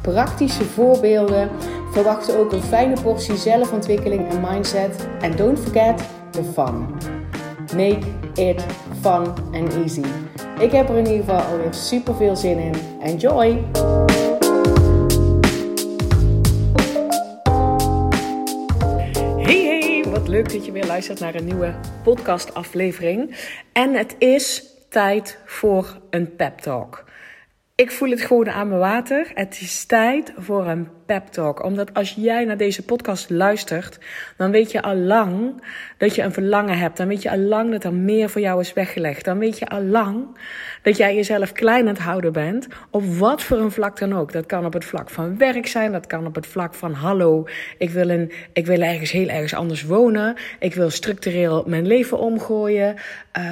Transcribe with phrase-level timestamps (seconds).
[0.00, 1.50] praktische voorbeelden.
[1.92, 5.08] Verwacht ook een fijne portie zelfontwikkeling en mindset.
[5.20, 6.86] En don't forget the fun.
[7.76, 8.64] Make it
[9.00, 10.04] fun and easy.
[10.58, 12.74] Ik heb er in ieder geval alweer super veel zin in.
[13.02, 13.64] Enjoy!
[19.36, 23.36] Hey hey, wat leuk dat je weer luistert naar een nieuwe podcastaflevering.
[23.72, 27.04] En het is tijd voor een pep talk.
[27.80, 29.30] Ik voel het gewoon aan mijn water.
[29.34, 30.88] Het is tijd voor een
[31.62, 33.98] Omdat als jij naar deze podcast luistert,
[34.36, 35.62] dan weet je al lang
[35.98, 36.96] dat je een verlangen hebt.
[36.96, 39.24] Dan weet je al lang dat er meer voor jou is weggelegd.
[39.24, 40.38] Dan weet je al lang
[40.82, 42.68] dat jij jezelf klein aan het houden bent.
[42.90, 44.32] Op wat voor een vlak dan ook.
[44.32, 45.92] Dat kan op het vlak van werk zijn.
[45.92, 47.46] Dat kan op het vlak van hallo,
[47.78, 50.34] ik wil, een, ik wil ergens heel ergens anders wonen.
[50.58, 52.96] Ik wil structureel mijn leven omgooien.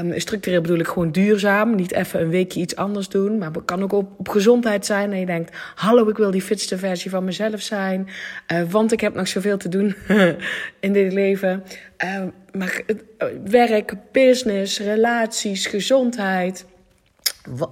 [0.00, 1.74] Um, structureel bedoel ik gewoon duurzaam.
[1.74, 3.38] Niet even een weekje iets anders doen.
[3.38, 5.12] Maar het kan ook op, op gezondheid zijn.
[5.12, 8.08] En je denkt, hallo, ik wil die fitste versie van mezelf zijn.
[8.52, 9.94] Uh, want ik heb nog zoveel te doen
[10.80, 11.64] in dit leven.
[12.04, 12.82] Uh, maar
[13.44, 16.64] werk, business, relaties, gezondheid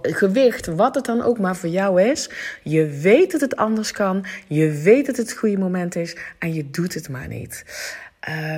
[0.03, 2.31] gewicht, wat het dan ook maar voor jou is.
[2.63, 4.25] Je weet dat het anders kan.
[4.47, 6.17] Je weet dat het het goede moment is.
[6.39, 7.65] En je doet het maar niet.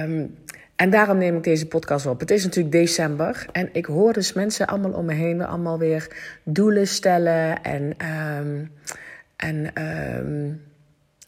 [0.02, 0.36] Um,
[0.76, 2.20] en daarom neem ik deze podcast op.
[2.20, 3.46] Het is natuurlijk december.
[3.52, 5.42] En ik hoor dus mensen allemaal om me heen.
[5.42, 6.08] Allemaal weer
[6.42, 7.62] doelen stellen.
[7.62, 7.94] En,
[8.38, 8.70] um,
[9.36, 10.62] en um,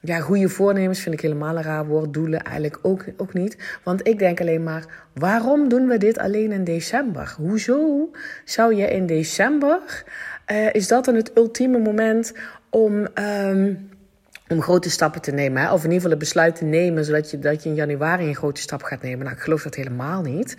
[0.01, 2.13] ja, goede voornemens vind ik helemaal een raar woord.
[2.13, 3.57] Doelen eigenlijk ook, ook niet.
[3.85, 4.85] Want ik denk alleen maar,
[5.15, 7.35] waarom doen we dit alleen in december?
[7.37, 8.11] Hoezo
[8.45, 10.05] zou je in december,
[10.53, 12.33] uh, is dat dan het ultieme moment
[12.71, 13.07] om...
[13.15, 13.89] Um,
[14.49, 15.63] om grote stappen te nemen.
[15.63, 15.73] Hè?
[15.73, 18.35] Of in ieder geval het besluit te nemen, zodat je, dat je in januari een
[18.35, 19.25] grote stap gaat nemen.
[19.25, 20.57] Nou, ik geloof dat helemaal niet.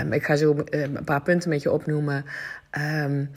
[0.00, 2.24] Um, ik ga zo een paar punten met je opnoemen.
[3.04, 3.30] Um,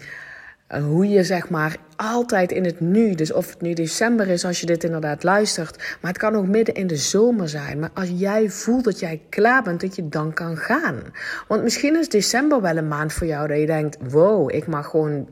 [0.81, 4.59] hoe je zeg maar altijd in het nu, dus of het nu december is als
[4.59, 7.79] je dit inderdaad luistert, maar het kan ook midden in de zomer zijn.
[7.79, 11.01] Maar als jij voelt dat jij klaar bent, dat je dan kan gaan.
[11.47, 14.89] Want misschien is december wel een maand voor jou dat je denkt: wow, ik mag
[14.89, 15.27] gewoon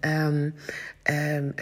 [0.00, 0.54] um,
[1.10, 1.52] um,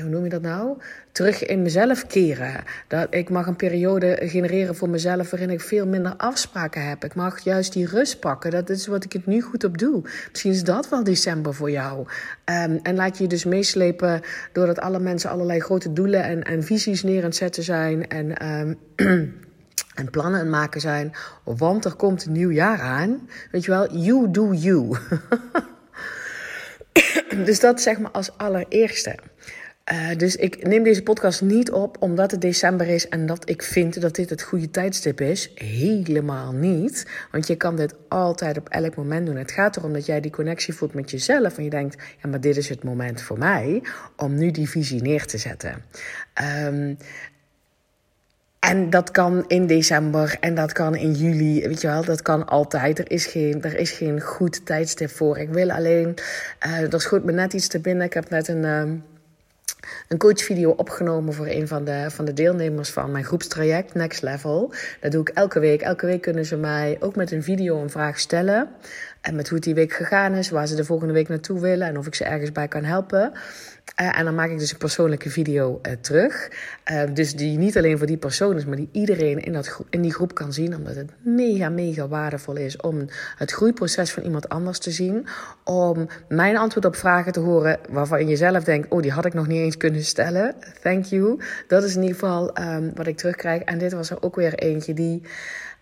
[0.00, 0.76] hoe noem je dat nou?
[1.12, 2.64] Terug in mezelf keren.
[2.88, 7.04] Dat ik mag een periode genereren voor mezelf waarin ik veel minder afspraken heb.
[7.04, 8.50] Ik mag juist die rust pakken.
[8.50, 10.02] Dat is wat ik het nu goed op doe.
[10.30, 11.98] Misschien is dat wel december voor jou.
[11.98, 14.20] Um, en laat je je dus meeslepen
[14.52, 18.08] doordat alle mensen allerlei grote doelen en, en visies neer aan zetten zijn.
[18.08, 18.46] En.
[18.48, 18.78] Um,
[19.94, 21.12] en plannen aan maken zijn,
[21.44, 23.28] want er komt een nieuw jaar aan.
[23.50, 24.96] Weet je wel, you do you.
[27.46, 29.14] dus dat zeg maar als allereerste.
[29.92, 33.62] Uh, dus ik neem deze podcast niet op omdat het december is en dat ik
[33.62, 35.50] vind dat dit het goede tijdstip is.
[35.54, 37.06] Helemaal niet.
[37.30, 39.36] Want je kan dit altijd op elk moment doen.
[39.36, 41.56] Het gaat erom dat jij die connectie voelt met jezelf.
[41.56, 43.82] En je denkt, ja, maar dit is het moment voor mij
[44.16, 45.84] om nu die visie neer te zetten.
[46.66, 46.96] Um,
[48.60, 52.46] en dat kan in december en dat kan in juli, weet je wel, dat kan
[52.46, 52.98] altijd.
[52.98, 55.38] Er is geen, er is geen goed tijdstip voor.
[55.38, 56.14] Ik wil alleen,
[56.66, 58.06] uh, er schoot me net iets te binnen.
[58.06, 59.04] Ik heb net een, um,
[60.08, 64.72] een coachvideo opgenomen voor een van de, van de deelnemers van mijn groepstraject Next Level.
[65.00, 65.80] Dat doe ik elke week.
[65.80, 68.68] Elke week kunnen ze mij ook met een video een vraag stellen.
[69.20, 71.86] En met hoe het die week gegaan is, waar ze de volgende week naartoe willen
[71.86, 73.32] en of ik ze ergens bij kan helpen.
[74.00, 76.50] Uh, en dan maak ik dus een persoonlijke video uh, terug.
[76.92, 80.02] Uh, dus die niet alleen voor die persoon is, maar die iedereen in, dat in
[80.02, 80.76] die groep kan zien.
[80.76, 85.26] Omdat het mega, mega waardevol is om het groeiproces van iemand anders te zien.
[85.64, 89.34] Om mijn antwoord op vragen te horen waarvan je zelf denkt: oh, die had ik
[89.34, 90.54] nog niet eens kunnen stellen.
[90.82, 91.40] Thank you.
[91.66, 93.62] Dat is in ieder geval um, wat ik terugkrijg.
[93.62, 95.22] En dit was er ook weer eentje die.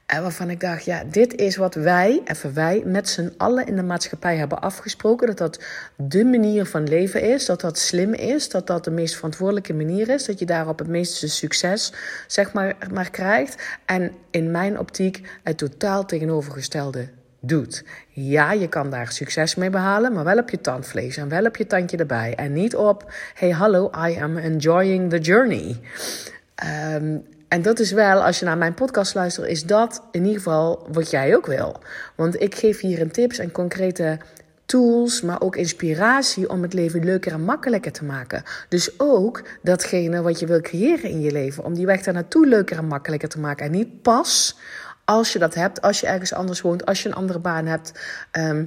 [0.09, 3.77] En waarvan ik dacht, ja, dit is wat wij, even wij, met z'n allen in
[3.77, 5.27] de maatschappij hebben afgesproken.
[5.27, 5.65] Dat dat
[5.97, 10.09] de manier van leven is, dat dat slim is, dat dat de meest verantwoordelijke manier
[10.09, 10.25] is.
[10.25, 11.93] Dat je daarop het meeste succes,
[12.27, 13.79] zeg maar, maar krijgt.
[13.85, 17.09] En in mijn optiek het totaal tegenovergestelde
[17.41, 17.85] doet.
[18.09, 21.57] Ja, je kan daar succes mee behalen, maar wel op je tandvlees en wel op
[21.57, 22.35] je tandje erbij.
[22.35, 25.81] En niet op, hey hallo, I am enjoying the journey.
[26.95, 30.37] Um, en dat is wel, als je naar mijn podcast luistert, is dat in ieder
[30.37, 31.81] geval wat jij ook wil.
[32.15, 34.19] Want ik geef hier een tips en concrete
[34.67, 38.43] tools, maar ook inspiratie om het leven leuker en makkelijker te maken.
[38.69, 42.47] Dus ook datgene wat je wil creëren in je leven, om die weg daar naartoe
[42.47, 43.67] leuker en makkelijker te maken.
[43.67, 44.57] En niet pas
[45.05, 47.93] als je dat hebt, als je ergens anders woont, als je een andere baan hebt.
[48.31, 48.65] Ehm,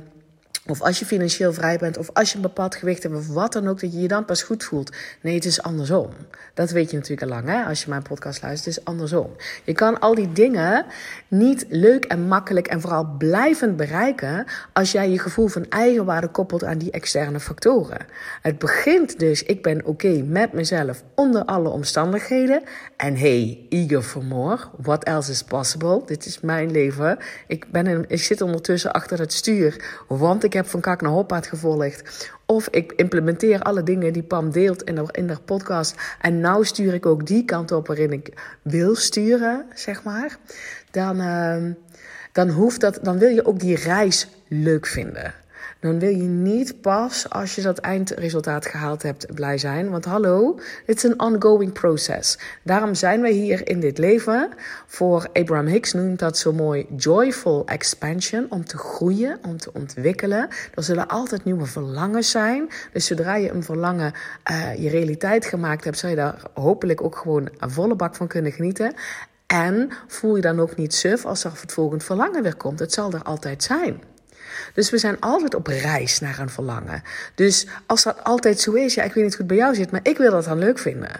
[0.67, 3.53] of als je financieel vrij bent, of als je een bepaald gewicht hebt, of wat
[3.53, 4.91] dan ook, dat je je dan pas goed voelt.
[5.21, 6.09] Nee, het is andersom.
[6.53, 8.75] Dat weet je natuurlijk al lang, hè, als je mijn podcast luistert.
[8.75, 9.29] Het is andersom.
[9.63, 10.85] Je kan al die dingen
[11.27, 16.63] niet leuk en makkelijk en vooral blijvend bereiken als jij je gevoel van eigenwaarde koppelt
[16.63, 18.05] aan die externe factoren.
[18.41, 22.61] Het begint dus, ik ben oké met mezelf onder alle omstandigheden.
[22.97, 24.57] En hey, eager for more.
[24.77, 26.01] What else is possible?
[26.05, 27.17] Dit is mijn leven.
[27.47, 31.11] Ik, ben in, ik zit ondertussen achter het stuur, want ik heb van kak naar
[31.11, 32.29] hoppaard gevolgd.
[32.45, 35.95] Of ik implementeer alle dingen die Pam deelt in haar, in podcast.
[36.19, 40.37] En nou stuur ik ook die kant op waarin ik wil sturen, zeg maar.
[40.91, 41.71] Dan, uh,
[42.31, 45.40] dan, hoeft dat, dan wil je ook die reis leuk vinden
[45.81, 49.89] dan wil je niet pas als je dat eindresultaat gehaald hebt blij zijn.
[49.89, 52.37] Want hallo, het is een ongoing process.
[52.63, 54.49] Daarom zijn wij hier in dit leven.
[54.87, 58.45] Voor Abraham Hicks noemt dat zo mooi joyful expansion.
[58.49, 60.47] Om te groeien, om te ontwikkelen.
[60.75, 62.69] Er zullen altijd nieuwe verlangens zijn.
[62.93, 64.13] Dus zodra je een verlangen
[64.51, 68.27] uh, je realiteit gemaakt hebt, zal je daar hopelijk ook gewoon een volle bak van
[68.27, 68.93] kunnen genieten.
[69.47, 72.79] En voel je dan ook niet suf als er het volgende verlangen weer komt.
[72.79, 74.10] Het zal er altijd zijn.
[74.73, 77.01] Dus we zijn altijd op reis naar een verlangen.
[77.35, 79.99] Dus als dat altijd zo is, ja, ik weet niet het bij jou zit, maar
[80.03, 81.11] ik wil dat dan leuk vinden.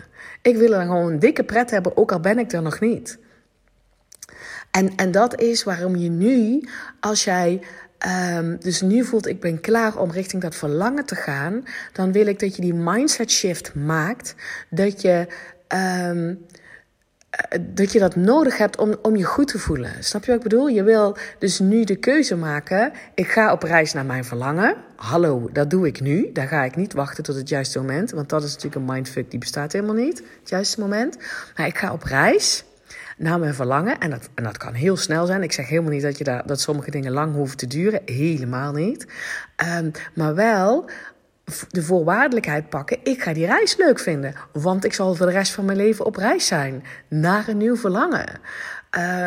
[0.41, 3.17] Ik wil dan gewoon een dikke pret hebben, ook al ben ik er nog niet.
[4.71, 6.67] En, en dat is waarom je nu,
[6.99, 7.61] als jij
[8.37, 12.27] um, dus nu voelt ik ben klaar om richting dat verlangen te gaan, dan wil
[12.27, 14.35] ik dat je die mindset shift maakt.
[14.69, 15.27] Dat je
[16.07, 16.59] um, eh,
[17.59, 19.91] dat je dat nodig hebt om, om je goed te voelen.
[19.99, 20.67] Snap je wat ik bedoel?
[20.67, 22.91] Je wil dus nu de keuze maken.
[23.15, 24.75] Ik ga op reis naar mijn verlangen.
[24.95, 26.29] Hallo, dat doe ik nu.
[26.33, 28.11] Daar ga ik niet wachten tot het juiste moment.
[28.11, 30.17] Want dat is natuurlijk een mindfuck die bestaat helemaal niet.
[30.39, 31.17] Het juiste moment.
[31.55, 32.63] Maar ik ga op reis
[33.17, 33.99] naar mijn verlangen.
[33.99, 35.43] En dat, en dat kan heel snel zijn.
[35.43, 38.01] Ik zeg helemaal niet dat, je daar, dat sommige dingen lang hoeven te duren.
[38.05, 39.07] Helemaal niet.
[39.77, 40.89] Um, maar wel
[41.69, 42.97] de voorwaardelijkheid pakken.
[43.03, 44.33] Ik ga die reis leuk vinden.
[44.51, 46.83] Want ik zal voor de rest van mijn leven op reis zijn.
[47.07, 48.39] Naar een nieuw verlangen.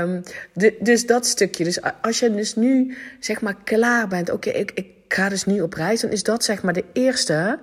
[0.01, 0.23] Um,
[0.53, 1.65] de, dus dat stukje.
[1.65, 4.31] Dus als je dus nu zeg maar klaar bent.
[4.31, 6.01] Oké, ik, ik ga dus nu op reis.
[6.01, 7.59] Dan is dat zeg maar de eerste...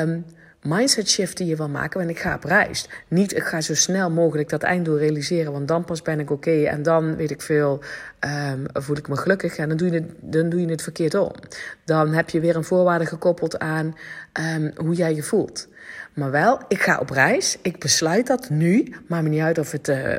[0.00, 0.24] Um,
[0.64, 2.88] mindset shift die je wil maken wanneer ik ga op reis.
[3.08, 6.64] Niet ik ga zo snel mogelijk dat einddoel realiseren, want dan pas ben ik oké
[6.64, 7.80] en dan weet ik veel,
[8.52, 11.14] um, voel ik me gelukkig en dan doe, je het, dan doe je het verkeerd
[11.14, 11.32] om.
[11.84, 13.96] Dan heb je weer een voorwaarde gekoppeld aan
[14.56, 15.68] um, hoe jij je voelt.
[16.14, 17.58] Maar wel, ik ga op reis.
[17.62, 18.94] Ik besluit dat nu.
[19.06, 20.14] Maakt me niet uit of het, uh,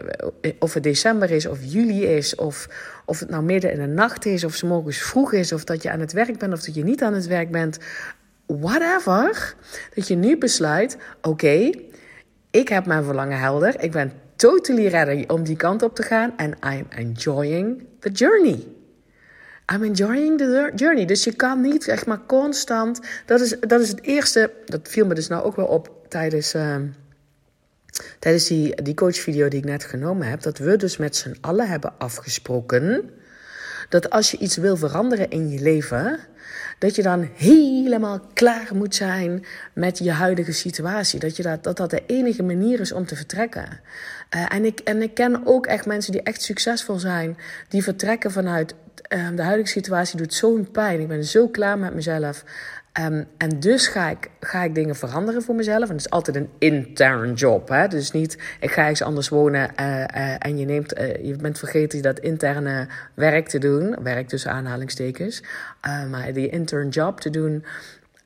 [0.59, 2.67] of het december is, of juli is, of,
[3.05, 5.83] of het nou midden in de nacht is, of s morgens vroeg is, of dat
[5.83, 7.79] je aan het werk bent, of dat je niet aan het werk bent
[8.45, 9.55] whatever,
[9.95, 11.71] dat je nu besluit: oké,
[12.51, 13.83] ik heb mijn verlangen helder.
[13.83, 16.37] Ik ben totally ready om die kant op te gaan.
[16.37, 18.67] En I'm enjoying the journey.
[19.73, 21.05] I'm enjoying the journey.
[21.05, 22.99] Dus je kan niet echt maar constant.
[23.25, 24.51] Dat is, dat is het eerste.
[24.65, 26.55] Dat viel me dus nou ook wel op tijdens.
[26.55, 26.75] Uh,
[28.19, 30.41] tijdens die, die coachvideo die ik net genomen heb.
[30.41, 33.09] Dat we dus met z'n allen hebben afgesproken.
[33.95, 36.19] Dat als je iets wil veranderen in je leven
[36.79, 41.19] dat je dan helemaal klaar moet zijn met je huidige situatie.
[41.19, 43.79] Dat je dat, dat, dat de enige manier is om te vertrekken.
[44.35, 47.37] Uh, en, ik, en ik ken ook echt mensen die echt succesvol zijn,
[47.67, 48.73] die vertrekken vanuit
[49.09, 50.99] uh, de huidige situatie doet zo'n pijn.
[50.99, 52.43] Ik ben zo klaar met mezelf.
[53.01, 55.83] Um, en dus ga ik, ga ik dingen veranderen voor mezelf.
[55.83, 57.69] En het is altijd een intern job.
[57.69, 57.87] Hè?
[57.87, 61.59] Dus niet, ik ga ergens anders wonen uh, uh, en je, neemt, uh, je bent
[61.59, 63.95] vergeten dat interne werk te doen.
[64.03, 65.43] Werk tussen aanhalingstekens.
[66.09, 67.65] maar die intern job te doen.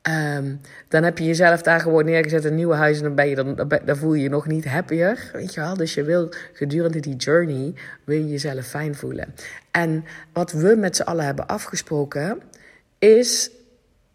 [0.08, 2.96] Um, dan heb je jezelf daar gewoon neergezet in een nieuwe huis.
[2.96, 5.30] En dan, ben je, dan voel je je nog niet happier.
[5.32, 5.76] Weet je wel?
[5.76, 7.74] Dus je wil gedurende die journey
[8.04, 9.34] wil je jezelf fijn voelen.
[9.70, 12.40] En wat we met z'n allen hebben afgesproken
[12.98, 13.50] is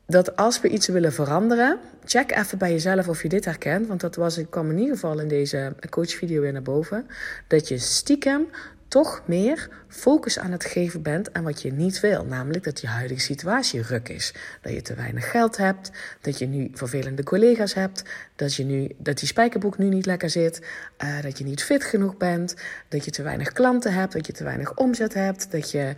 [0.08, 3.88] dat als we iets willen veranderen, check even bij jezelf of je dit herkent.
[3.88, 7.08] Want dat was, ik kwam in ieder geval in deze coachvideo weer naar boven.
[7.48, 8.48] Dat je stiekem
[8.96, 12.26] toch meer focus aan het geven bent aan wat je niet wil.
[12.26, 14.34] Namelijk dat je huidige situatie ruk is.
[14.62, 18.04] Dat je te weinig geld hebt, dat je nu vervelende collega's hebt,
[18.36, 20.62] dat, je nu, dat die spijkerboek nu niet lekker zit,
[21.04, 22.56] uh, dat je niet fit genoeg bent,
[22.88, 25.94] dat je te weinig klanten hebt, dat je te weinig omzet hebt, dat je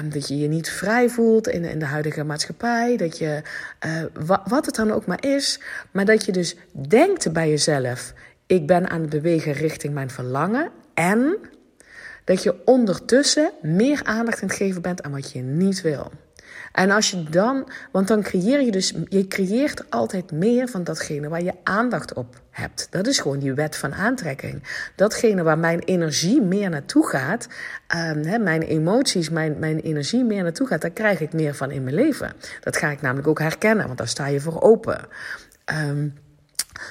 [0.00, 3.42] um, dat je, je niet vrij voelt in, in de huidige maatschappij, dat je,
[4.12, 5.60] wa, wat het dan ook maar is,
[5.90, 6.56] maar dat je dus
[6.88, 8.12] denkt bij jezelf,
[8.46, 11.38] ik ben aan het bewegen richting mijn verlangen en
[12.26, 16.10] dat je ondertussen meer aandacht aan het geven bent aan wat je niet wil.
[16.72, 21.28] En als je dan, want dan creëer je dus, je creëert altijd meer van datgene
[21.28, 22.86] waar je aandacht op hebt.
[22.90, 24.62] Dat is gewoon die wet van aantrekking.
[24.94, 27.48] Datgene waar mijn energie meer naartoe gaat,
[27.96, 31.84] um, mijn emoties, mijn, mijn energie meer naartoe gaat, daar krijg ik meer van in
[31.84, 32.32] mijn leven.
[32.60, 35.00] Dat ga ik namelijk ook herkennen, want daar sta je voor open.
[35.88, 36.14] Um,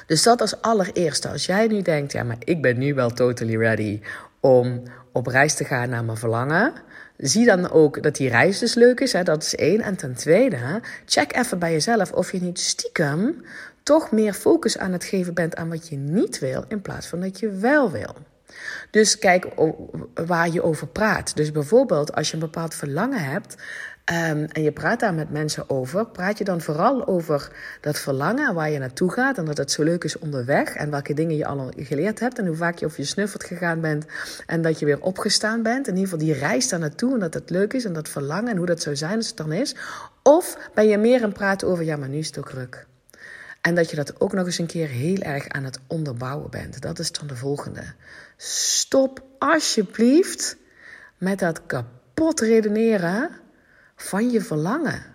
[0.06, 1.30] dus dat als allereerste.
[1.30, 4.02] Als jij nu denkt, ja, maar ik ben nu wel totally ready
[4.40, 4.84] om
[5.16, 6.74] op reis te gaan naar mijn verlangen.
[7.18, 9.14] Zie dan ook dat die reis dus leuk is.
[9.14, 9.24] Hè?
[9.24, 9.82] Dat is één.
[9.82, 13.44] En ten tweede, check even bij jezelf of je niet stiekem
[13.84, 17.20] toch meer focus aan het geven bent aan wat je niet wil, in plaats van
[17.20, 18.16] dat je wel wil.
[18.90, 19.48] Dus kijk
[20.26, 21.36] waar je over praat.
[21.36, 23.56] Dus bijvoorbeeld als je een bepaald verlangen hebt,
[24.12, 26.06] Um, en je praat daar met mensen over.
[26.06, 29.38] Praat je dan vooral over dat verlangen waar je naartoe gaat.
[29.38, 30.76] En dat het zo leuk is onderweg.
[30.76, 32.40] En welke dingen je al geleerd hebt.
[32.40, 34.06] En hoe vaak je over je snuffert gegaan bent.
[34.46, 35.88] En dat je weer opgestaan bent.
[35.88, 37.14] In ieder geval die reis daar naartoe.
[37.14, 37.86] En dat het leuk is.
[37.86, 38.52] En dat verlangen.
[38.52, 39.76] En hoe dat zou zijn als het dan is.
[40.24, 41.84] Of ben je meer aan het praten over.
[41.84, 42.86] Ja, maar nu is het ook ruk.
[43.66, 46.82] En dat je dat ook nog eens een keer heel erg aan het onderbouwen bent.
[46.82, 47.84] Dat is dan de volgende.
[48.38, 50.58] Stop alsjeblieft
[51.18, 53.30] met dat kapot redeneren
[53.96, 55.15] van je verlangen.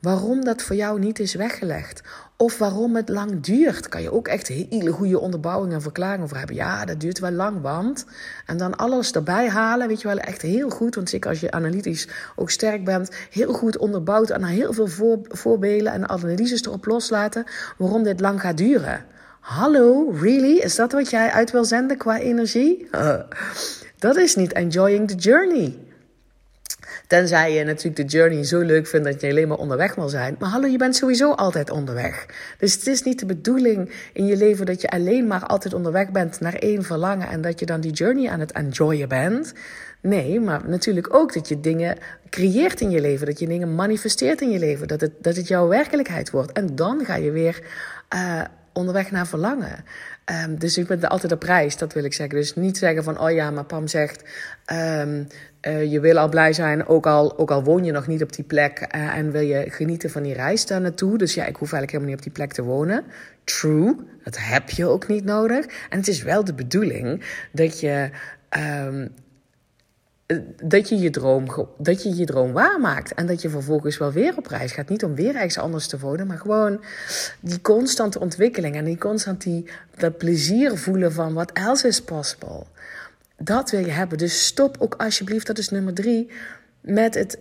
[0.00, 2.02] Waarom dat voor jou niet is weggelegd.
[2.36, 3.88] Of waarom het lang duurt.
[3.88, 6.56] Kan je ook echt hele goede onderbouwing en verklaring over hebben.
[6.56, 8.04] Ja, dat duurt wel lang, want.
[8.46, 10.94] En dan alles erbij halen, weet je wel, echt heel goed.
[10.94, 14.30] Want zeker als je analytisch ook sterk bent, heel goed onderbouwd.
[14.30, 17.44] En heel veel voor, voorbeelden en analyses erop loslaten.
[17.76, 19.04] Waarom dit lang gaat duren.
[19.40, 20.56] Hallo, really?
[20.56, 22.88] Is dat wat jij uit wil zenden qua energie?
[23.98, 25.87] dat is niet enjoying the journey.
[27.08, 30.36] Tenzij je natuurlijk de journey zo leuk vindt dat je alleen maar onderweg wil zijn.
[30.38, 32.26] Maar hallo, je bent sowieso altijd onderweg.
[32.58, 36.10] Dus het is niet de bedoeling in je leven dat je alleen maar altijd onderweg
[36.10, 39.52] bent naar één verlangen en dat je dan die journey aan het enjoyen bent.
[40.00, 41.96] Nee, maar natuurlijk ook dat je dingen
[42.30, 45.48] creëert in je leven, dat je dingen manifesteert in je leven, dat het, dat het
[45.48, 46.52] jouw werkelijkheid wordt.
[46.52, 47.62] En dan ga je weer
[48.14, 48.40] uh,
[48.78, 49.84] onderweg naar verlangen.
[50.44, 52.36] Um, dus ik ben altijd op reis, dat wil ik zeggen.
[52.36, 54.22] Dus niet zeggen van, oh ja, maar Pam zegt,
[54.72, 55.26] um,
[55.62, 58.32] uh, je wil al blij zijn, ook al, ook al woon je nog niet op
[58.32, 61.18] die plek uh, en wil je genieten van die reis daar naartoe.
[61.18, 63.04] Dus ja, ik hoef eigenlijk helemaal niet op die plek te wonen.
[63.44, 65.66] True, dat heb je ook niet nodig.
[65.90, 68.10] En het is wel de bedoeling dat je
[68.86, 69.08] um,
[70.62, 73.14] dat je je droom, dat je je droom waarmaakt.
[73.14, 74.88] En dat je vervolgens wel weer op reis gaat.
[74.88, 76.84] Niet om weer ergens anders te wonen, maar gewoon
[77.40, 78.76] die constante ontwikkeling.
[78.76, 79.46] En die constant
[79.96, 82.62] dat plezier voelen van wat else is possible.
[83.36, 84.18] Dat wil je hebben.
[84.18, 86.30] Dus stop ook alsjeblieft, dat is nummer drie,
[86.80, 87.38] met het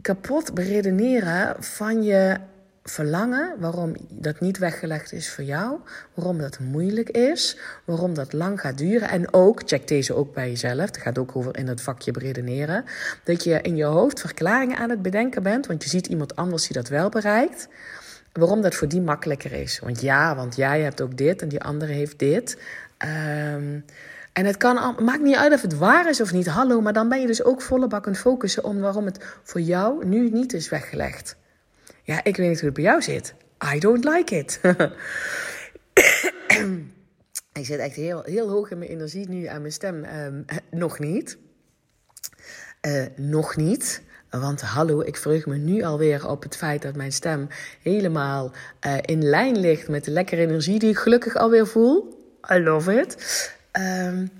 [0.00, 2.36] kapot beredeneren van je
[2.84, 5.78] verlangen, waarom dat niet weggelegd is voor jou,
[6.14, 9.08] waarom dat moeilijk is, waarom dat lang gaat duren.
[9.08, 12.84] En ook, check deze ook bij jezelf, het gaat ook over in het vakje beredeneren,
[13.22, 16.62] dat je in je hoofd verklaringen aan het bedenken bent, want je ziet iemand anders
[16.62, 17.68] die dat wel bereikt.
[18.32, 19.78] Waarom dat voor die makkelijker is.
[19.78, 22.58] Want ja, want jij hebt ook dit en die andere heeft dit.
[22.98, 23.84] Um,
[24.32, 27.08] en het kan, maakt niet uit of het waar is of niet, hallo, maar dan
[27.08, 30.30] ben je dus ook volle bak aan het focussen om waarom het voor jou nu
[30.30, 31.36] niet is weggelegd.
[32.04, 33.34] Ja, ik weet niet hoe het bij jou zit.
[33.74, 34.60] I don't like it.
[37.60, 40.04] ik zit echt heel, heel hoog in mijn energie nu aan mijn stem.
[40.04, 41.38] Um, nog niet.
[42.86, 44.02] Uh, nog niet.
[44.30, 47.48] Want hallo, ik verheug me nu alweer op het feit dat mijn stem
[47.82, 48.52] helemaal
[48.86, 52.18] uh, in lijn ligt met de lekkere energie die ik gelukkig alweer voel.
[52.52, 53.16] I love it.
[53.72, 54.30] Um,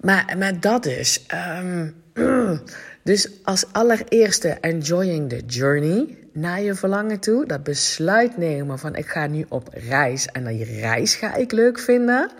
[0.00, 1.26] maar, maar dat dus.
[1.58, 1.94] Um,
[3.02, 7.46] dus als allereerste enjoying the journey naar je verlangen toe.
[7.46, 11.78] Dat besluit nemen van ik ga nu op reis en die reis ga ik leuk
[11.78, 12.30] vinden.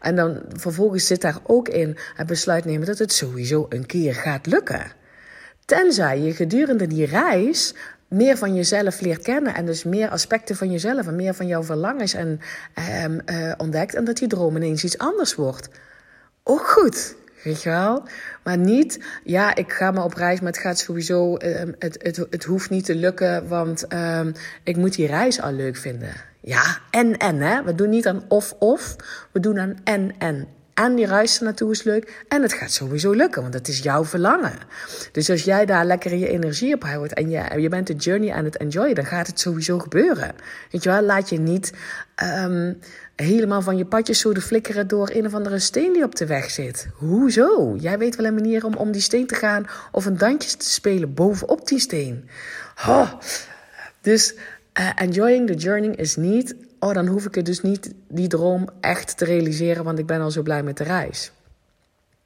[0.00, 4.14] En dan vervolgens zit daar ook in het besluit nemen dat het sowieso een keer
[4.14, 4.92] gaat lukken.
[5.64, 7.74] Tenzij je gedurende die reis
[8.08, 11.62] meer van jezelf leert kennen en dus meer aspecten van jezelf en meer van jouw
[11.62, 12.40] verlangens en,
[13.04, 15.68] um, uh, ontdekt en dat die droom ineens iets anders wordt.
[16.42, 17.14] Ook goed.
[17.44, 18.02] Weet je wel?
[18.44, 22.16] Maar niet, ja, ik ga maar op reis, maar het gaat sowieso, um, het, het,
[22.30, 24.32] het hoeft niet te lukken, want um,
[24.64, 26.12] ik moet die reis al leuk vinden.
[26.40, 27.62] Ja, en en, hè?
[27.62, 28.96] We doen niet aan of-of,
[29.32, 30.48] we doen aan en en.
[30.84, 32.24] En die reis er naartoe is leuk.
[32.28, 34.58] En het gaat sowieso lukken, want het is jouw verlangen.
[35.12, 38.32] Dus als jij daar lekker je energie op houdt en je, je bent de journey
[38.32, 40.34] aan het enjoyen, dan gaat het sowieso gebeuren.
[40.70, 41.72] Weet je wel, laat je niet
[42.44, 42.78] um,
[43.16, 46.26] helemaal van je padjes zo te flikkeren door een of andere steen die op de
[46.26, 46.88] weg zit.
[46.94, 47.76] Hoezo?
[47.76, 50.70] Jij weet wel een manier om om die steen te gaan of een dansje te
[50.70, 52.28] spelen bovenop die steen.
[54.00, 54.34] Dus
[54.80, 58.68] uh, enjoying the journey is niet, oh dan hoef ik het dus niet die droom
[58.80, 61.32] echt te realiseren, want ik ben al zo blij met de reis.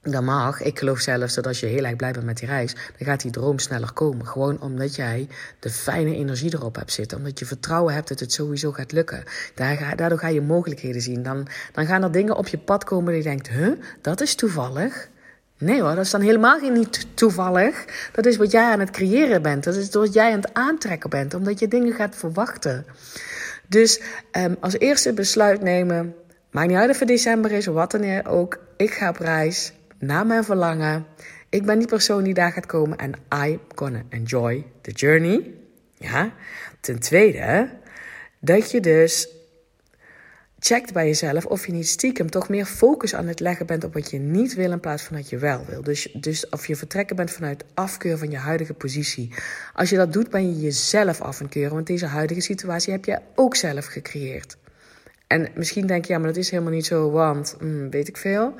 [0.04, 0.60] Dat mag.
[0.60, 3.20] Ik geloof zelfs dat als je heel erg blij bent met die reis, dan gaat
[3.20, 4.26] die droom sneller komen.
[4.26, 7.18] Gewoon omdat jij de fijne energie erop hebt zitten.
[7.18, 9.24] Omdat je vertrouwen hebt dat het sowieso gaat lukken.
[9.96, 11.22] Daardoor ga je mogelijkheden zien.
[11.22, 14.34] Dan, dan gaan er dingen op je pad komen die je denkt, huh, dat is
[14.34, 15.08] toevallig.
[15.58, 17.84] Nee hoor, dat is dan helemaal niet toevallig.
[18.12, 19.64] Dat is wat jij aan het creëren bent.
[19.64, 21.34] Dat is wat jij aan het aantrekken bent.
[21.34, 22.86] Omdat je dingen gaat verwachten.
[23.68, 24.00] Dus
[24.32, 26.14] um, als eerste besluit nemen.
[26.50, 28.58] Maakt niet uit of het december is of wat dan ook.
[28.76, 31.06] Ik ga op reis naar mijn verlangen.
[31.48, 33.12] Ik ben die persoon die daar gaat komen en
[33.44, 35.54] I'm gonna enjoy the journey.
[35.98, 36.32] Ja.
[36.80, 37.70] Ten tweede,
[38.40, 39.28] dat je dus
[40.66, 43.94] checkt bij jezelf of je niet stiekem toch meer focus aan het leggen bent op
[43.94, 45.82] wat je niet wil in plaats van dat je wel wil.
[45.82, 49.32] Dus, dus of je vertrekken bent vanuit afkeur van je huidige positie.
[49.74, 53.18] Als je dat doet, ben je jezelf af en want deze huidige situatie heb je
[53.34, 54.56] ook zelf gecreëerd.
[55.26, 58.16] En misschien denk je, ja, maar dat is helemaal niet zo, want hmm, weet ik
[58.16, 58.54] veel.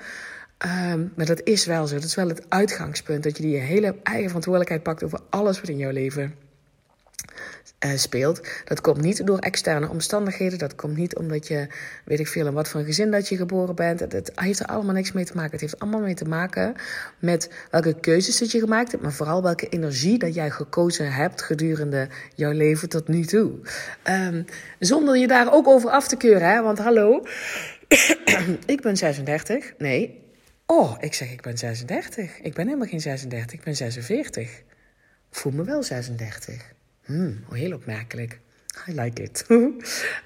[0.93, 1.95] Um, maar dat is wel zo.
[1.95, 3.23] Dat is wel het uitgangspunt.
[3.23, 6.35] Dat je die hele eigen verantwoordelijkheid pakt over alles wat in jouw leven
[7.85, 8.41] uh, speelt.
[8.65, 10.59] Dat komt niet door externe omstandigheden.
[10.59, 11.67] Dat komt niet omdat je,
[12.05, 14.01] weet ik veel, in wat voor gezin dat je geboren bent.
[14.01, 15.51] Het, heeft er allemaal niks mee te maken.
[15.51, 16.75] Het heeft allemaal mee te maken
[17.19, 19.03] met welke keuzes dat je gemaakt hebt.
[19.03, 23.53] Maar vooral welke energie dat jij gekozen hebt gedurende jouw leven tot nu toe.
[24.09, 24.45] Um,
[24.79, 26.49] zonder je daar ook over af te keuren.
[26.49, 26.63] Hè?
[26.63, 27.23] Want hallo,
[28.67, 29.73] ik ben 36.
[29.79, 30.23] Nee,
[30.67, 32.39] Oh, ik zeg ik ben 36.
[32.41, 34.51] Ik ben helemaal geen 36, ik ben 46.
[34.59, 34.65] Ik
[35.31, 36.74] voel me wel 36.
[37.05, 38.41] Hmm, heel opmerkelijk.
[38.89, 39.45] I like it.
[39.49, 39.79] um,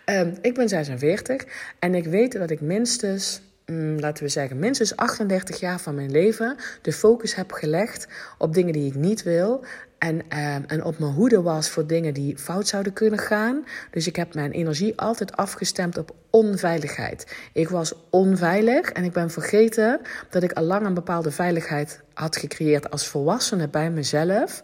[0.49, 1.45] ik ben 46
[1.79, 6.11] en ik weet dat ik minstens, um, laten we zeggen, minstens 38 jaar van mijn
[6.11, 8.09] leven de focus heb gelegd
[8.39, 9.65] op dingen die ik niet wil.
[9.99, 13.65] En, um, en op mijn hoede was voor dingen die fout zouden kunnen gaan.
[13.91, 17.37] Dus ik heb mijn energie altijd afgestemd op onveiligheid.
[17.53, 22.37] Ik was onveilig en ik ben vergeten dat ik al lang een bepaalde veiligheid had
[22.37, 24.63] gecreëerd als volwassene bij mezelf.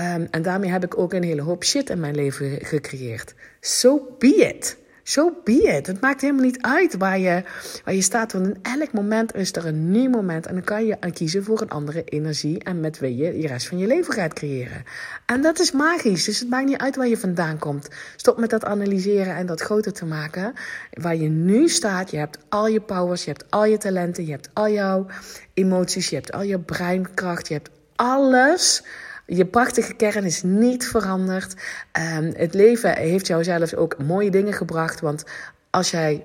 [0.00, 3.34] Um, en daarmee heb ik ook een hele hoop shit in mijn leven gecreëerd.
[3.60, 4.76] So be it.
[5.02, 5.86] So be it.
[5.86, 7.42] Het maakt helemaal niet uit waar je,
[7.84, 8.32] waar je staat.
[8.32, 10.46] Want in elk moment is er een nieuw moment.
[10.46, 12.64] En dan kan je kiezen voor een andere energie.
[12.64, 14.84] En met wie je de rest van je leven gaat creëren.
[15.26, 16.24] En dat is magisch.
[16.24, 17.88] Dus het maakt niet uit waar je vandaan komt.
[18.16, 20.52] Stop met dat analyseren en dat groter te maken.
[20.90, 22.10] Waar je nu staat.
[22.10, 23.24] Je hebt al je powers.
[23.24, 24.24] Je hebt al je talenten.
[24.24, 25.06] Je hebt al jouw
[25.54, 26.08] emoties.
[26.08, 27.48] Je hebt al je breinkracht.
[27.48, 28.84] Je hebt alles
[29.26, 31.54] je prachtige kern is niet veranderd.
[32.16, 35.00] Um, het leven heeft jou zelfs ook mooie dingen gebracht.
[35.00, 35.24] Want
[35.70, 36.24] als jij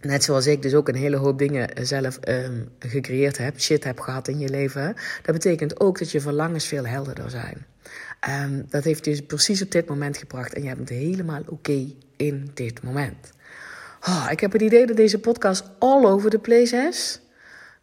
[0.00, 4.00] Net zoals ik dus ook een hele hoop dingen zelf um, gecreëerd heb, shit heb
[4.00, 4.94] gehad in je leven.
[5.22, 7.66] Dat betekent ook dat je verlangens veel helderder zijn.
[8.44, 12.50] Um, dat heeft dus precies op dit moment gebracht en je bent helemaal oké in
[12.54, 13.32] dit moment.
[14.08, 17.20] Oh, ik heb het idee dat deze podcast all over the place is.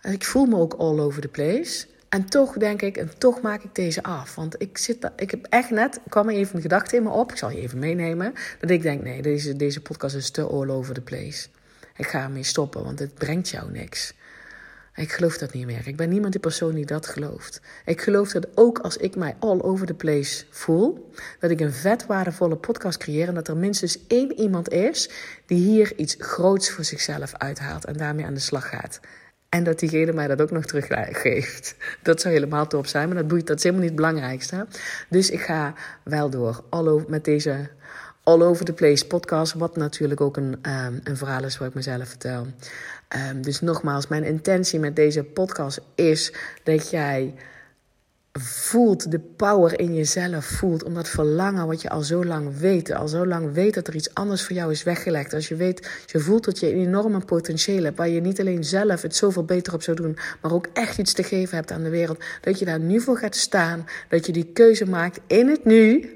[0.02, 1.86] Ik voel me ook all over the place.
[2.09, 4.35] En toch denk ik, en toch maak ik deze af.
[4.35, 7.31] Want ik, zit, ik heb echt net, kwam er even een gedachte in me op.
[7.31, 8.33] Ik zal je even meenemen.
[8.59, 11.47] Dat ik denk, nee, deze, deze podcast is te all over the place.
[11.95, 14.13] Ik ga ermee stoppen, want het brengt jou niks.
[14.95, 15.87] Ik geloof dat niet meer.
[15.87, 17.61] Ik ben niemand die persoon die dat gelooft.
[17.85, 21.73] Ik geloof dat ook als ik mij all over the place voel, dat ik een
[21.73, 25.09] vet waardevolle podcast creëer en dat er minstens één iemand is
[25.45, 28.99] die hier iets groots voor zichzelf uithaalt en daarmee aan de slag gaat.
[29.49, 31.75] En dat diegene mij dat ook nog teruggeeft.
[32.03, 34.67] Dat zou helemaal top zijn, maar dat boeit, dat is helemaal niet het belangrijkste.
[35.10, 37.69] Dus ik ga wel door all over, met deze
[38.23, 39.53] All Over the Place podcast.
[39.53, 42.47] Wat natuurlijk ook een, um, een verhaal is wat ik mezelf vertel.
[43.29, 46.33] Um, dus nogmaals, mijn intentie met deze podcast is
[46.63, 47.33] dat jij
[48.39, 52.93] voelt, de power in jezelf voelt, om dat verlangen wat je al zo lang weet,
[52.93, 55.34] al zo lang weet dat er iets anders voor jou is weggelegd.
[55.34, 58.63] Als je weet, je voelt dat je een enorme potentieel hebt, waar je niet alleen
[58.63, 61.84] zelf het zoveel beter op zou doen, maar ook echt iets te geven hebt aan
[61.84, 65.47] de wereld, dat je daar nu voor gaat staan, dat je die keuze maakt in
[65.47, 66.10] het nu,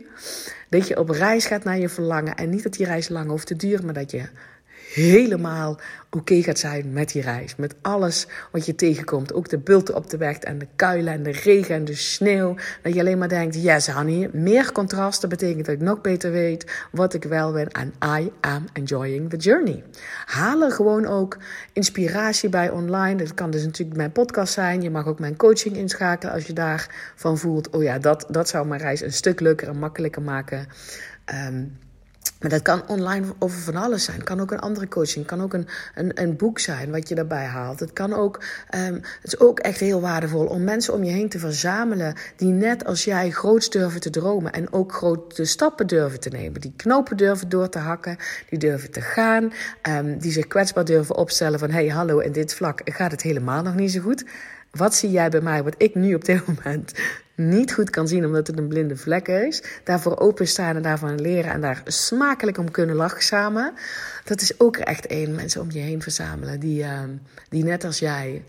[0.70, 3.48] dat je op reis gaat naar je verlangen en niet dat die reis lang hoeft
[3.48, 4.24] te duren, maar dat je
[4.94, 7.56] helemaal oké gaat zijn met die reis.
[7.56, 9.34] Met alles wat je tegenkomt.
[9.34, 12.56] Ook de bulten op de weg en de kuilen en de regen en de sneeuw.
[12.82, 16.72] Dat je alleen maar denkt, yes honey, meer contrasten betekent dat ik nog beter weet
[16.92, 17.68] wat ik wel ben.
[17.68, 19.84] En I am enjoying the journey.
[20.26, 21.38] Haal er gewoon ook
[21.74, 23.16] inspiratie bij online.
[23.16, 24.82] Dat kan dus natuurlijk mijn podcast zijn.
[24.82, 27.70] Je mag ook mijn coaching inschakelen als je daarvan voelt.
[27.70, 30.68] Oh ja, dat, dat zou mijn reis een stuk leuker en makkelijker maken.
[31.48, 31.78] Um,
[32.42, 34.18] maar dat kan online over van alles zijn.
[34.18, 35.26] Het kan ook een andere coaching.
[35.26, 37.80] Kan ook een, een, een boek zijn wat je daarbij haalt.
[37.80, 38.44] Het kan ook,
[38.76, 42.16] um, het is ook echt heel waardevol om mensen om je heen te verzamelen.
[42.36, 44.52] die net als jij groot durven te dromen.
[44.52, 46.62] en ook grote stappen durven te nemen.
[46.62, 48.18] Die knopen durven door te hakken.
[48.50, 49.54] Die durven te gaan.
[49.90, 53.62] Um, die zich kwetsbaar durven opstellen van: hey, hallo, in dit vlak gaat het helemaal
[53.62, 54.26] nog niet zo goed.
[54.72, 56.94] Wat zie jij bij mij, wat ik nu op dit moment
[57.36, 59.64] niet goed kan zien omdat het een blinde vlek is.
[59.84, 63.74] Daarvoor openstaan en daarvan leren en daar smakelijk om kunnen lachen samen.
[64.24, 67.00] Dat is ook echt één mensen om je heen verzamelen die, uh,
[67.50, 68.44] die net als jij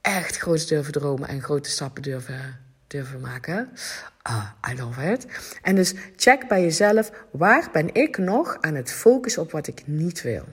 [0.00, 3.68] echt groot durven dromen en grote stappen durven, durven maken.
[4.22, 5.26] Ah, I love it.
[5.62, 9.82] En dus check bij jezelf, waar ben ik nog aan het focussen op wat ik
[9.86, 10.44] niet wil?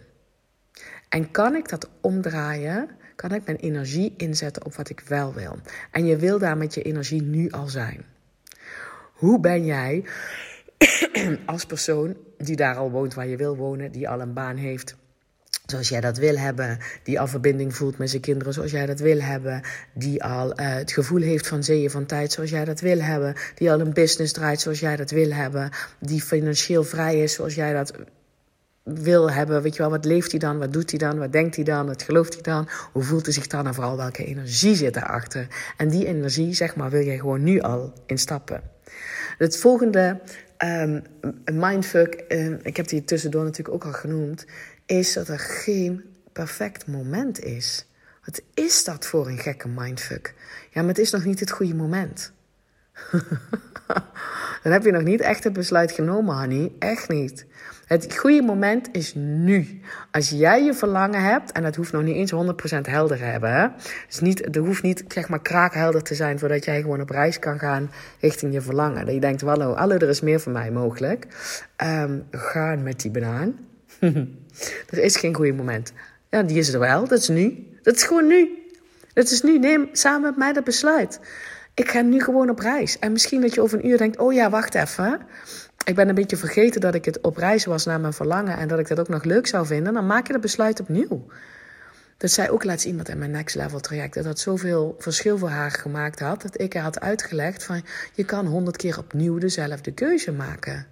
[1.10, 2.90] En kan ik dat omdraaien?
[3.20, 5.60] Kan ik mijn energie inzetten op wat ik wel wil?
[5.92, 8.06] En je wil daar met je energie nu al zijn.
[9.14, 10.04] Hoe ben jij
[11.46, 14.96] als persoon die daar al woont waar je wil wonen, die al een baan heeft,
[15.66, 19.00] zoals jij dat wil hebben, die al verbinding voelt met zijn kinderen zoals jij dat
[19.00, 19.62] wil hebben,
[19.94, 23.36] die al uh, het gevoel heeft van zeeën van tijd zoals jij dat wil hebben,
[23.56, 27.56] die al een business draait zoals jij dat wil hebben, die financieel vrij is zoals
[27.56, 27.94] jij dat
[28.94, 29.62] wil hebben.
[29.62, 30.58] Weet je wel, wat leeft hij dan?
[30.58, 31.18] Wat doet hij dan?
[31.18, 31.86] Wat denkt hij dan?
[31.86, 32.70] Wat gelooft hij dan?
[32.92, 33.68] Hoe voelt hij zich dan?
[33.68, 35.48] En vooral welke energie zit daarachter?
[35.78, 38.62] En die energie, zeg maar, wil jij gewoon nu al instappen.
[39.38, 40.20] Het volgende
[40.66, 41.04] um,
[41.46, 44.46] mindfuck, um, ik heb die tussendoor natuurlijk ook al genoemd,
[44.86, 47.86] is dat er geen perfect moment is.
[48.26, 50.34] Wat is dat voor een gekke mindfuck?
[50.72, 52.32] Ja, maar het is nog niet het goede moment.
[54.64, 56.72] Dan heb je nog niet echt het besluit genomen, honey.
[56.80, 57.46] Echt niet.
[57.90, 59.82] Het goede moment is nu.
[60.12, 62.34] Als jij je verlangen hebt, en dat hoeft nog niet eens
[62.78, 63.54] 100% helder hebben.
[63.54, 63.68] Hè?
[64.08, 67.40] Dus niet, het hoeft niet zeg maar kraakhelder te zijn voordat jij gewoon op reis
[67.40, 69.06] kan gaan richting je verlangen.
[69.06, 71.28] Dat je denkt, hallo, hallo er is meer voor mij mogelijk.
[71.84, 73.56] Um, gaan met die banaan.
[74.90, 75.94] er is geen goede moment.
[76.30, 77.08] Ja, die is er wel.
[77.08, 77.68] Dat is nu.
[77.82, 78.50] Dat is gewoon nu.
[79.14, 79.60] Dat is nu.
[79.60, 81.20] Neem samen met mij dat besluit.
[81.74, 83.00] Ik ga nu gewoon op reis.
[83.00, 85.20] En misschien dat je over een uur denkt: oh ja, wacht even.
[85.90, 88.68] Ik ben een beetje vergeten dat ik het op reis was naar mijn verlangen en
[88.68, 89.94] dat ik dat ook nog leuk zou vinden.
[89.94, 91.26] Dan maak je dat besluit opnieuw.
[92.18, 94.14] Dat zei ook laatst iemand in mijn next level traject.
[94.14, 96.42] Dat dat zoveel verschil voor haar gemaakt had.
[96.42, 97.82] Dat ik haar had uitgelegd van
[98.14, 100.88] je kan honderd keer opnieuw dezelfde keuze maken.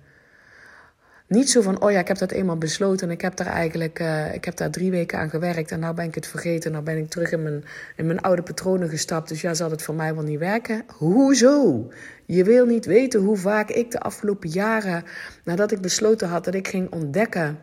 [1.28, 4.00] Niet zo van, oh ja, ik heb dat eenmaal besloten en ik heb daar eigenlijk
[4.00, 6.72] uh, ik heb daar drie weken aan gewerkt en nou ben ik het vergeten.
[6.72, 7.64] Nou ben ik terug in mijn,
[7.96, 10.84] in mijn oude patronen gestapt, dus ja, zal het voor mij wel niet werken.
[10.94, 11.88] Hoezo?
[12.26, 15.04] Je wil niet weten hoe vaak ik de afgelopen jaren,
[15.44, 17.60] nadat ik besloten had dat ik ging ontdekken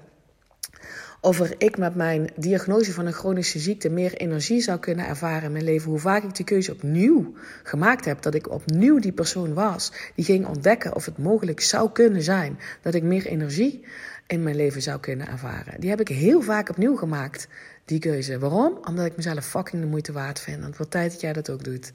[1.24, 5.52] over ik met mijn diagnose van een chronische ziekte meer energie zou kunnen ervaren in
[5.52, 5.90] mijn leven.
[5.90, 7.32] Hoe vaak ik de keuze opnieuw
[7.62, 11.90] gemaakt heb, dat ik opnieuw die persoon was, die ging ontdekken of het mogelijk zou
[11.92, 13.84] kunnen zijn dat ik meer energie
[14.26, 15.80] in mijn leven zou kunnen ervaren.
[15.80, 17.48] Die heb ik heel vaak opnieuw gemaakt,
[17.84, 18.38] die keuze.
[18.38, 18.78] Waarom?
[18.88, 20.60] Omdat ik mezelf fucking de moeite waard vind.
[20.60, 21.92] Want wat tijd dat jij dat ook doet.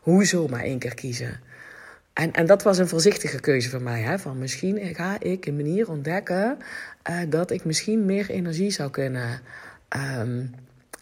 [0.00, 1.40] Hoezo maar één keer kiezen?
[2.12, 4.00] En, en dat was een voorzichtige keuze van mij.
[4.00, 4.18] Hè?
[4.18, 6.58] Van misschien ga ik een manier ontdekken
[7.10, 9.40] uh, dat ik misschien meer energie zou kunnen
[10.18, 10.50] um,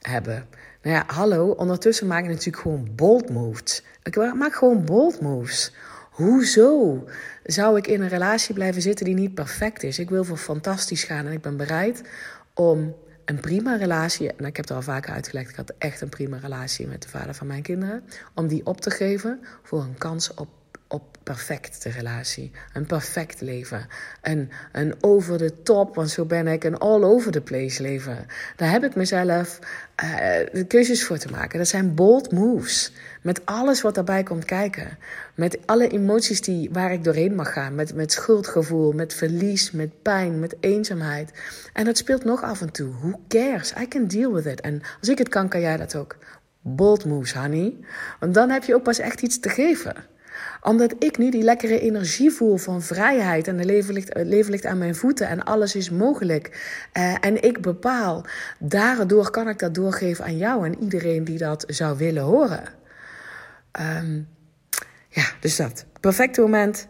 [0.01, 0.47] hebben.
[0.83, 3.83] Nou ja, hallo, ondertussen maak ik natuurlijk gewoon bold moves.
[4.03, 5.73] Ik maak gewoon bold moves.
[6.11, 7.05] Hoezo
[7.45, 9.99] zou ik in een relatie blijven zitten die niet perfect is?
[9.99, 12.03] Ik wil voor fantastisch gaan en ik ben bereid
[12.55, 12.95] om
[13.25, 16.37] een prima relatie, en ik heb het al vaker uitgelegd, ik had echt een prima
[16.37, 20.35] relatie met de vader van mijn kinderen, om die op te geven voor een kans
[20.35, 20.49] op
[20.89, 22.51] op perfecte relatie.
[22.73, 23.87] Een perfect leven.
[24.23, 28.27] Een, een over de top, want zo ben ik, een all over the place leven.
[28.57, 29.59] Daar heb ik mezelf
[30.53, 31.59] de keuzes voor te maken.
[31.59, 32.93] Dat zijn bold moves.
[33.23, 34.99] Met alles wat daarbij komt kijken.
[35.35, 37.75] Met alle emoties die, waar ik doorheen mag gaan.
[37.75, 41.31] Met, met schuldgevoel, met verlies, met pijn, met eenzaamheid.
[41.73, 42.91] En dat speelt nog af en toe.
[43.01, 43.73] Who cares?
[43.81, 44.61] I can deal with it.
[44.61, 46.17] En als ik het kan, kan jij dat ook.
[46.61, 47.77] Bold moves, honey.
[48.21, 49.95] Want dan heb je ook pas echt iets te geven
[50.63, 53.49] omdat ik nu die lekkere energie voel van vrijheid.
[53.49, 56.47] En het leven ligt, het leven ligt aan mijn voeten en alles is mogelijk.
[56.99, 58.25] Uh, en ik bepaal.
[58.59, 62.65] Daardoor kan ik dat doorgeven aan jou en iedereen die dat zou willen horen.
[63.81, 64.29] Um,
[65.09, 65.85] ja, dus dat.
[66.01, 66.89] Perfecte moment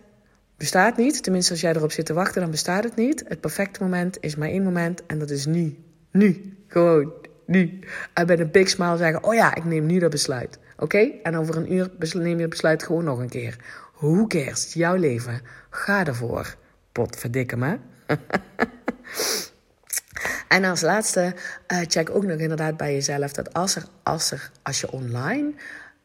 [0.56, 1.22] bestaat niet.
[1.22, 3.24] Tenminste, als jij erop zit te wachten, dan bestaat het niet.
[3.26, 5.76] Het perfecte moment is maar één moment en dat is nu.
[6.10, 6.56] Nu.
[6.66, 7.12] Gewoon
[7.46, 7.78] nu.
[8.14, 10.58] En met een big smile zeggen: Oh ja, ik neem nu dat besluit.
[10.78, 11.10] Oké?
[11.22, 13.56] En over een uur neem je besluit gewoon nog een keer.
[13.92, 14.72] Hoe cares?
[14.72, 15.40] Jouw leven.
[15.70, 16.56] Ga ervoor.
[16.92, 17.78] Potverdikke me.
[20.48, 21.34] en als laatste,
[21.72, 25.52] uh, check ook nog inderdaad bij jezelf dat als er, als er, als je online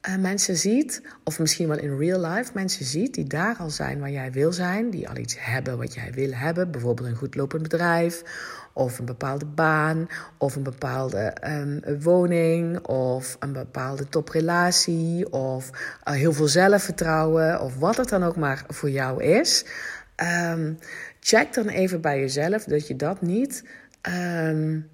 [0.10, 4.00] uh, mensen ziet, of misschien wel in real life mensen ziet die daar al zijn
[4.00, 7.36] waar jij wil zijn, die al iets hebben wat jij wil hebben, bijvoorbeeld een goed
[7.36, 8.24] lopend bedrijf,
[8.74, 10.08] of een bepaalde baan,
[10.38, 17.76] of een bepaalde um, woning, of een bepaalde toprelatie, of uh, heel veel zelfvertrouwen, of
[17.76, 19.66] wat het dan ook maar voor jou is.
[20.52, 20.80] Um,
[21.20, 23.64] check dan even bij jezelf dat je dat niet.
[24.02, 24.90] Um,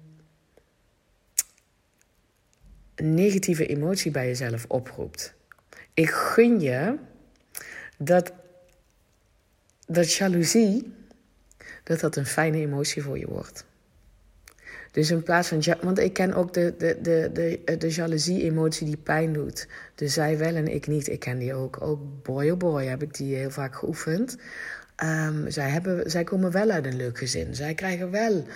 [2.96, 5.34] negatieve emotie bij jezelf oproept.
[5.94, 6.98] Ik gun je
[7.98, 8.32] dat,
[9.86, 10.94] dat jaloezie,
[11.84, 13.64] dat dat een fijne emotie voor je wordt.
[14.90, 18.96] Dus in plaats van, want ik ken ook de, de, de, de, de jaloezie-emotie die
[18.96, 19.66] pijn doet.
[19.94, 21.08] Dus zij wel en ik niet.
[21.08, 21.80] Ik ken die ook.
[21.80, 24.36] Ook boy oh boy heb ik die heel vaak geoefend.
[25.04, 27.54] Um, zij, hebben, zij komen wel uit een leuk gezin.
[27.54, 28.46] Zij krijgen wel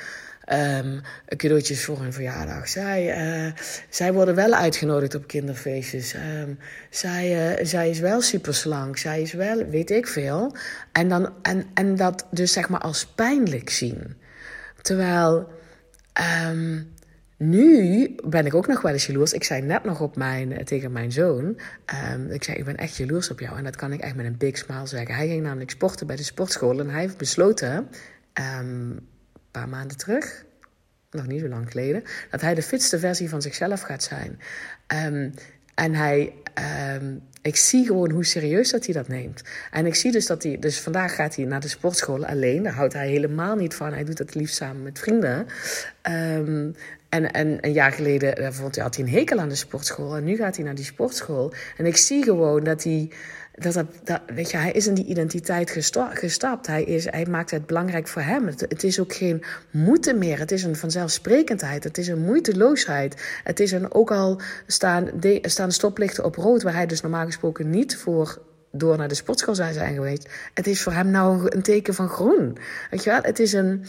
[0.52, 1.00] um,
[1.36, 2.68] cadeautjes voor hun verjaardag.
[2.68, 3.52] Zij, uh,
[3.88, 6.14] zij worden wel uitgenodigd op kinderfeestjes.
[6.14, 6.58] Um,
[6.90, 8.96] zij, uh, zij is wel super slank.
[8.96, 10.56] Zij is wel, weet ik veel.
[10.92, 14.16] En, dan, en, en dat dus zeg maar als pijnlijk zien.
[14.82, 15.48] Terwijl
[16.48, 16.92] um,
[17.36, 19.32] nu ben ik ook nog wel eens jaloers.
[19.32, 21.58] Ik zei net nog op mijn, eh, tegen mijn zoon.
[22.14, 23.56] Um, ik zei, ik ben echt jaloers op jou.
[23.56, 25.14] En dat kan ik echt met een big smile zeggen.
[25.14, 26.80] Hij ging namelijk sporten bij de sportschool.
[26.80, 27.88] En hij heeft besloten
[28.60, 28.98] um,
[29.50, 30.44] paar maanden terug,
[31.10, 34.38] nog niet zo lang geleden, dat hij de fitste versie van zichzelf gaat zijn.
[35.74, 36.32] En hij,
[37.44, 39.42] ik zie gewoon hoe serieus dat hij dat neemt.
[39.70, 42.62] En ik zie dus dat hij, dus vandaag gaat hij naar de sportschool alleen.
[42.62, 43.92] Daar houdt hij helemaal niet van.
[43.92, 45.46] Hij doet het liefst samen met vrienden.
[46.36, 46.74] Um,
[47.14, 50.16] en, en een jaar geleden eh, hij, had hij een hekel aan de sportschool.
[50.16, 51.52] En nu gaat hij naar die sportschool.
[51.76, 53.10] En ik zie gewoon dat hij
[53.54, 55.70] dat, dat, weet je, hij is in die identiteit
[56.12, 56.66] gestapt.
[56.66, 58.46] Hij, is, hij maakt het belangrijk voor hem.
[58.46, 60.38] Het, is ook geen moeten meer.
[60.38, 61.84] Het is een vanzelfsprekendheid.
[61.84, 63.40] Het is een moeiteloosheid.
[63.44, 65.10] Het is een, ook al staan,
[65.42, 68.42] staan stoplichten op rood, waar hij dus normaal gesproken niet voor
[68.74, 70.28] door naar de sportschool zijn zijn geweest.
[70.54, 72.56] Het is voor hem nou een teken van groen.
[72.90, 73.22] Weet je wel?
[73.22, 73.84] Het is een.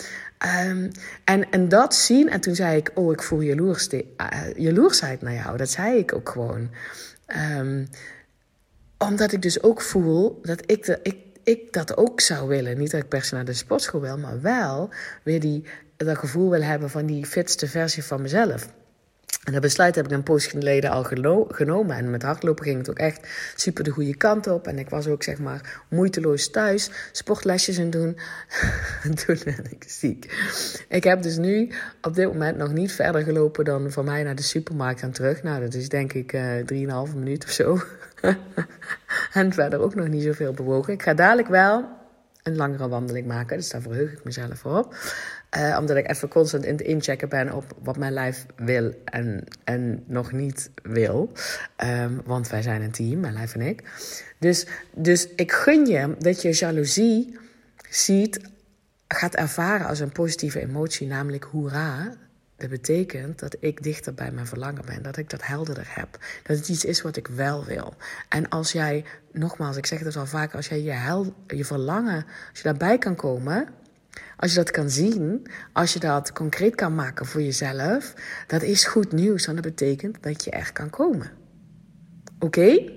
[0.67, 0.91] Um,
[1.24, 2.30] en, en dat zien.
[2.30, 3.41] En toen zei ik: Oh, ik voel
[4.34, 5.58] uh, jaloersheid naar jou.
[5.58, 6.69] Dat zei ik ook gewoon.
[7.58, 7.88] Um,
[8.98, 12.78] omdat ik dus ook voel dat ik, ik, ik dat ook zou willen.
[12.78, 14.89] Niet dat ik per naar de sportschool wil, maar wel
[15.24, 15.63] weer die,
[15.98, 18.67] dat gevoel wil hebben van die fitste versie van mezelf.
[19.45, 21.03] En dat besluit heb ik een poos geleden al
[21.47, 21.95] genomen.
[21.95, 24.67] En met hardlopen ging het ook echt super de goede kant op.
[24.67, 28.17] En ik was ook zeg maar moeiteloos thuis sportlesjes in doen.
[29.03, 30.34] en toen ben ik ziek.
[30.89, 34.36] Ik heb dus nu op dit moment nog niet verder gelopen dan van mij naar
[34.36, 35.43] de supermarkt en terug.
[35.43, 37.79] Nou, dat is denk ik uh, 3,5 minuut of zo.
[39.34, 40.93] en verder ook nog niet zoveel bewogen.
[40.93, 41.86] Ik ga dadelijk wel
[42.43, 43.58] een langere wandeling maken.
[43.58, 44.95] Dus daar verheug ik mezelf op.
[45.58, 49.44] Uh, omdat ik even constant in het inchecken ben op wat mijn lijf wil en,
[49.63, 51.32] en nog niet wil.
[51.84, 53.84] Um, want wij zijn een team, mijn lijf en ik.
[54.39, 57.38] Dus, dus ik gun je dat je jaloezie
[57.89, 58.39] ziet,
[59.08, 61.08] gaat ervaren als een positieve emotie.
[61.08, 62.13] Namelijk hoera,
[62.58, 65.04] dat betekent dat ik dichter bij mijn verlangen ben.
[65.04, 66.18] Dat ik dat helderder heb.
[66.44, 67.94] Dat het iets is wat ik wel wil.
[68.30, 72.58] En als jij, nogmaals, ik zeg het al vaak, als jij je, je verlangen, als
[72.58, 73.68] je daarbij kan komen.
[74.38, 78.13] Als je dat kan zien, als je dat concreet kan maken voor jezelf,
[78.47, 79.45] dat is goed nieuws.
[79.45, 81.32] Want dat betekent dat je er kan komen.
[82.39, 82.91] Oké?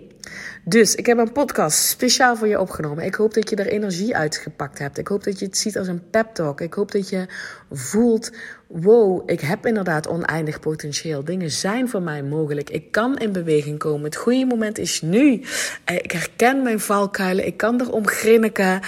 [0.69, 3.05] Dus ik heb een podcast speciaal voor je opgenomen.
[3.05, 4.99] Ik hoop dat je er energie uitgepakt hebt.
[4.99, 6.61] Ik hoop dat je het ziet als een pep talk.
[6.61, 7.27] Ik hoop dat je
[7.71, 8.33] voelt:
[8.67, 11.25] wow, ik heb inderdaad oneindig potentieel.
[11.25, 12.71] Dingen zijn voor mij mogelijk.
[12.71, 14.05] Ik kan in beweging komen.
[14.05, 15.43] Het goede moment is nu.
[15.85, 17.47] Eh, ik herken mijn valkuilen.
[17.47, 18.81] Ik kan erom grinniken.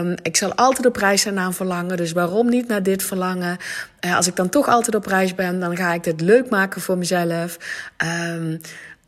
[0.00, 1.96] Um, ik zal altijd op reis zijn naar verlangen.
[1.96, 3.56] Dus waarom niet naar dit verlangen?
[4.04, 6.80] Uh, als ik dan toch altijd op reis ben, dan ga ik dit leuk maken
[6.80, 7.58] voor mezelf.
[8.32, 8.60] Um,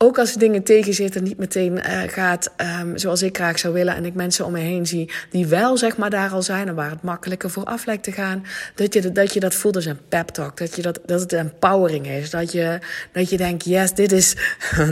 [0.03, 3.95] ook als dingen tegenzitten, niet meteen uh, gaat um, zoals ik graag zou willen.
[3.95, 6.75] En ik mensen om me heen zie die wel zeg maar daar al zijn en
[6.75, 8.45] waar het makkelijker voor af lijkt te gaan.
[8.75, 10.57] Dat je dat, je dat voelt als een pep talk.
[10.57, 12.31] Dat, je dat, dat het empowering is.
[12.31, 12.79] Dat je,
[13.13, 14.37] dat je denkt, yes, dit is,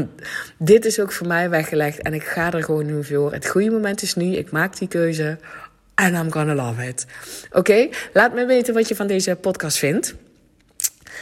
[0.58, 2.02] dit is ook voor mij weggelegd.
[2.02, 3.32] En ik ga er gewoon nu voor.
[3.32, 4.36] Het goede moment is nu.
[4.36, 5.38] Ik maak die keuze.
[5.94, 7.06] And I'm gonna love it.
[7.52, 10.14] Oké, laat me weten wat je van deze podcast vindt.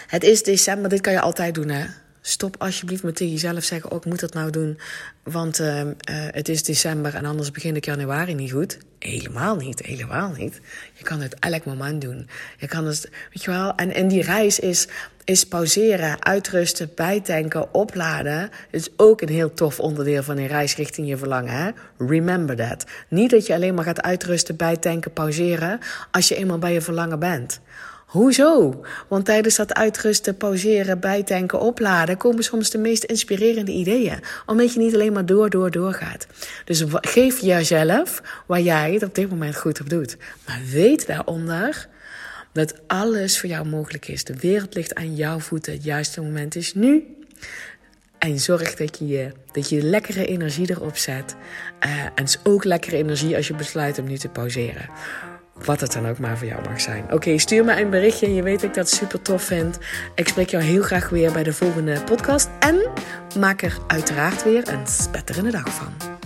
[0.06, 1.84] Het is december, dit kan je altijd doen hè.
[2.28, 4.78] Stop alsjeblieft met tegen jezelf zeggen: Oh, ik moet dat nou doen,
[5.22, 8.78] want uh, uh, het is december en anders begin ik januari niet goed.
[8.98, 10.60] Helemaal niet, helemaal niet.
[10.92, 12.28] Je kan het elk moment doen.
[12.56, 13.74] Je kan het, weet je wel.
[13.74, 14.88] En, en die reis is,
[15.24, 18.50] is pauzeren, uitrusten, bijtanken, opladen.
[18.70, 21.52] is ook een heel tof onderdeel van een reis richting je verlangen.
[21.52, 21.70] Hè?
[21.98, 22.84] Remember that.
[23.08, 25.78] Niet dat je alleen maar gaat uitrusten, bijtanken, pauzeren
[26.10, 27.60] als je eenmaal bij je verlangen bent.
[28.06, 28.84] Hoezo?
[29.08, 34.20] Want tijdens dat uitrusten, pauzeren, bijtanken, opladen komen soms de meest inspirerende ideeën.
[34.46, 36.26] Omdat je niet alleen maar door, door, door gaat.
[36.64, 40.16] Dus geef jezelf waar jij het op dit moment goed op doet.
[40.46, 41.88] Maar weet daaronder
[42.52, 44.24] dat alles voor jou mogelijk is.
[44.24, 45.72] De wereld ligt aan jouw voeten.
[45.72, 47.04] Het juiste moment is nu.
[48.18, 51.36] En zorg dat je, dat je lekkere energie erop zet.
[51.84, 54.88] Uh, en het is ook lekkere energie als je besluit om nu te pauzeren.
[55.64, 57.12] Wat het dan ook maar voor jou mag zijn.
[57.12, 58.34] Oké, stuur me een berichtje.
[58.34, 59.78] Je weet dat ik dat super tof vind.
[60.14, 62.48] Ik spreek jou heel graag weer bij de volgende podcast.
[62.58, 62.80] En
[63.38, 66.16] maak er uiteraard weer een spetterende dag van.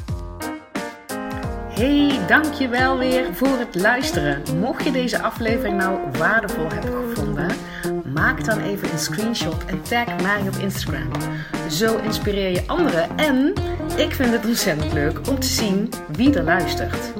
[1.81, 4.43] Hey, dankjewel weer voor het luisteren.
[4.59, 7.51] Mocht je deze aflevering nou waardevol hebben gevonden,
[8.15, 11.11] maak dan even een screenshot en tag mij op Instagram.
[11.71, 13.53] Zo inspireer je anderen en
[13.97, 17.20] ik vind het ontzettend leuk om te zien wie er luistert.